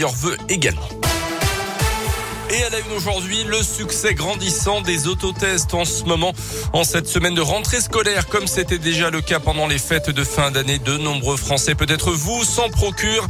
[0.00, 0.88] meilleurs vœux également.
[2.52, 6.32] Et à la une aujourd'hui, le succès grandissant des autotests en ce moment,
[6.72, 10.24] en cette semaine de rentrée scolaire, comme c'était déjà le cas pendant les fêtes de
[10.24, 10.80] fin d'année.
[10.80, 13.28] De nombreux Français, peut-être vous, s'en procurent.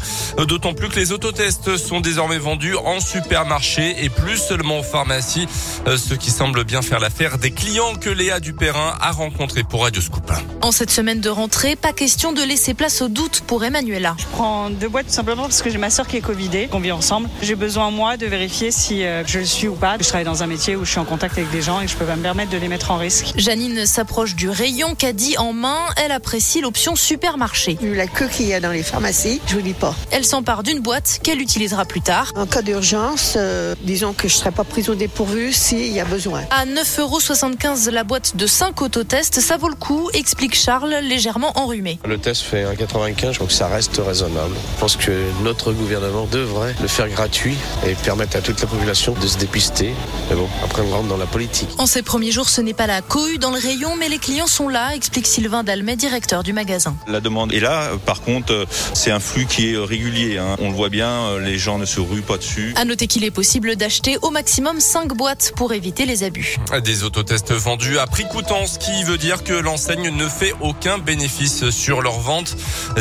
[0.48, 5.46] D'autant plus que les autotests sont désormais vendus en supermarché et plus seulement en pharmacie.
[5.86, 9.82] Euh, ce qui semble bien faire l'affaire des clients que Léa Dupérin a rencontrés pour
[9.82, 10.32] Radio Scoop.
[10.62, 14.16] En cette semaine de rentrée, pas question de laisser place au doute pour Emmanuela.
[14.18, 16.80] Je prends deux boîtes tout simplement parce que j'ai ma soeur qui est Covidée, qu'on
[16.80, 17.28] vit ensemble.
[17.42, 19.96] J'ai besoin, moi, de vérifier si euh, je le suis ou pas.
[19.98, 21.96] Je travaille dans un métier où je suis en contact avec des gens et je
[21.96, 23.32] peux pas me permettre de les mettre en risque.
[23.36, 25.78] Janine s'approche du rayon caddie en main.
[25.96, 27.78] Elle apprécie l'option supermarché.
[27.80, 29.94] Vu la queue qu'il y a dans les pharmacies, je vous dis pas.
[30.10, 32.32] Elle s'empare d'une boîte qu'elle utilisera plus tard.
[32.36, 36.04] En cas d'urgence, euh, disons que je serai pas prise au dépourvu s'il y a
[36.04, 36.42] besoin.
[36.50, 41.98] À 9,75€ la boîte de 5 autotests, ça vaut le coup, explique Charles, légèrement enrhumé.
[42.04, 44.54] Le test fait 1,95, donc ça reste raisonnable.
[44.76, 48.99] Je pense que notre gouvernement devrait le faire gratuit et permettre à toute la population
[49.08, 49.94] de se dépister.
[50.28, 51.70] Mais bon, après on rentre dans la politique.
[51.78, 54.46] En ces premiers jours, ce n'est pas la cohue dans le rayon, mais les clients
[54.46, 56.94] sont là, explique Sylvain Dalmet, directeur du magasin.
[57.06, 57.92] La demande est là.
[58.04, 60.36] Par contre, c'est un flux qui est régulier.
[60.36, 60.56] Hein.
[60.60, 62.74] On le voit bien, les gens ne se ruent pas dessus.
[62.76, 66.58] À noter qu'il est possible d'acheter au maximum 5 boîtes pour éviter les abus.
[66.84, 70.98] Des autotests vendus à prix coûtant, ce qui veut dire que l'enseigne ne fait aucun
[70.98, 72.54] bénéfice sur leur vente.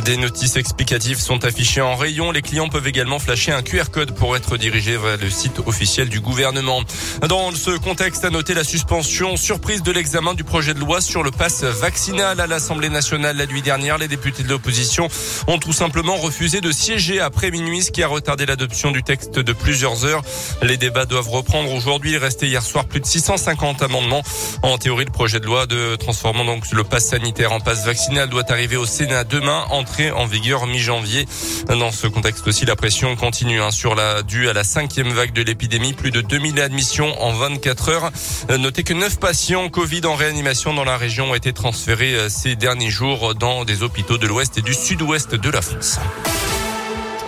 [0.06, 2.32] Des notices explicatives sont affichées en rayon.
[2.32, 5.89] Les clients peuvent également flasher un QR code pour être dirigés vers le site officiel
[5.98, 6.84] du gouvernement.
[7.28, 11.24] Dans ce contexte, à noter la suspension surprise de l'examen du projet de loi sur
[11.24, 13.98] le pass vaccinal à l'Assemblée nationale la nuit dernière.
[13.98, 15.08] Les députés de l'opposition
[15.48, 19.40] ont tout simplement refusé de siéger après minuit, ce qui a retardé l'adoption du texte
[19.40, 20.22] de plusieurs heures.
[20.62, 22.12] Les débats doivent reprendre aujourd'hui.
[22.12, 24.22] Il restait hier soir plus de 650 amendements.
[24.62, 28.30] En théorie, le projet de loi de transformant donc le pass sanitaire en passe vaccinal
[28.30, 31.26] doit arriver au Sénat demain, entrée en vigueur mi-janvier.
[31.68, 35.34] Dans ce contexte aussi, la pression continue hein, sur la due à la cinquième vague
[35.34, 35.79] de l'épidémie.
[35.80, 38.12] Plus de 2000 admissions en 24 heures.
[38.50, 42.58] Notez que 9 patients Covid en réanimation dans la région ont été transférés euh, ces
[42.58, 45.98] derniers jours dans des hôpitaux de l'ouest et du sud-ouest de la France.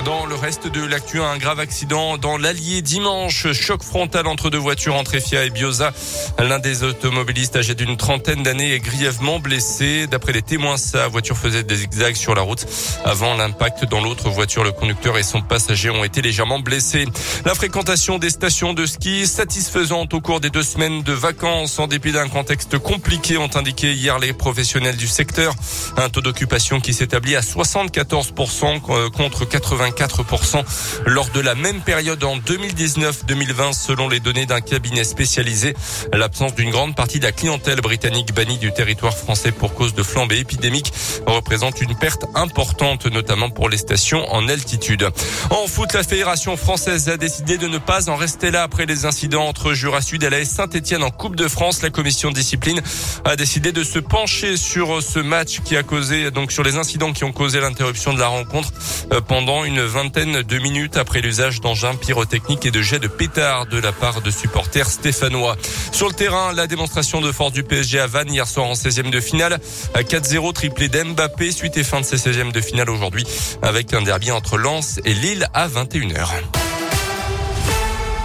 [0.06, 3.52] Dans le reste de l'actu, un grave accident dans l'Allier dimanche.
[3.52, 5.92] Choc frontal entre deux voitures entre Efia et Bioza.
[6.40, 10.08] L'un des automobilistes âgé d'une trentaine d'années est grièvement blessé.
[10.08, 12.66] D'après les témoins, sa voiture faisait des zigzags sur la route.
[13.06, 17.06] Avant l'impact dans l'autre voiture, le conducteur et son passager ont été légèrement blessés.
[17.46, 21.86] La fréquentation des stations de ski satisfaisante au cours des deux semaines de vacances en
[21.86, 25.54] dépit d'un contexte compliqué ont indiqué hier les professionnels du secteur.
[25.98, 30.64] Un taux d'occupation qui s'établit à 74% contre 80 4%
[31.06, 35.76] lors de la même période en 2019-2020 selon les données d'un cabinet spécialisé.
[36.14, 40.04] L'absence d'une grande partie de la clientèle britannique bannie du territoire français pour cause de
[40.04, 40.92] flambée épidémique
[41.26, 45.10] représente une perte importante notamment pour les stations en altitude.
[45.50, 49.06] En foot, la Fédération française a décidé de ne pas en rester là après les
[49.06, 51.82] incidents entre Jura Sud et la Saint-Etienne en Coupe de France.
[51.82, 52.82] La commission de discipline
[53.26, 57.14] a décidé de se pencher sur ce match qui a causé donc sur les incidents
[57.14, 58.72] qui ont causé l'interruption de la rencontre
[59.12, 63.80] euh, pendant vingtaine de minutes après l'usage d'engins pyrotechniques et de jets de pétards de
[63.80, 65.58] la part de supporters stéphanois.
[65.92, 69.10] Sur le terrain, la démonstration de force du PSG à Vannes hier soir en 16e
[69.10, 69.60] de finale.
[69.96, 73.26] 4-0 triplé d'Mbappé suite et fin de ces 16e de finale aujourd'hui
[73.62, 76.71] avec un derby entre Lens et Lille à 21h.